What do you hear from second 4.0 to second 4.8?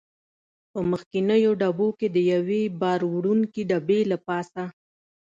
له پاسه.